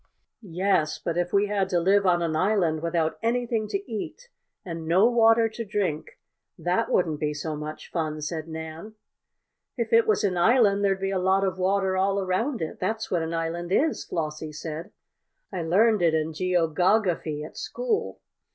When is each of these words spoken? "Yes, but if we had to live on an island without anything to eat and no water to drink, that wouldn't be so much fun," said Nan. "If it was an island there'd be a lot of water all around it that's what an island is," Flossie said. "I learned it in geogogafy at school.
"Yes, 0.41 0.97
but 0.97 1.15
if 1.15 1.31
we 1.31 1.45
had 1.45 1.69
to 1.69 1.79
live 1.79 2.07
on 2.07 2.23
an 2.23 2.35
island 2.35 2.81
without 2.81 3.19
anything 3.21 3.67
to 3.67 3.77
eat 3.87 4.29
and 4.65 4.87
no 4.87 5.05
water 5.07 5.47
to 5.49 5.63
drink, 5.63 6.17
that 6.57 6.89
wouldn't 6.89 7.19
be 7.19 7.35
so 7.35 7.55
much 7.55 7.91
fun," 7.91 8.19
said 8.19 8.47
Nan. 8.47 8.95
"If 9.77 9.93
it 9.93 10.07
was 10.07 10.23
an 10.23 10.37
island 10.39 10.83
there'd 10.83 10.99
be 10.99 11.11
a 11.11 11.19
lot 11.19 11.43
of 11.43 11.59
water 11.59 11.95
all 11.97 12.19
around 12.19 12.63
it 12.63 12.79
that's 12.79 13.11
what 13.11 13.21
an 13.21 13.35
island 13.35 13.71
is," 13.71 14.03
Flossie 14.03 14.51
said. 14.53 14.89
"I 15.53 15.61
learned 15.61 16.01
it 16.01 16.15
in 16.15 16.31
geogogafy 16.33 17.45
at 17.45 17.55
school. 17.55 18.19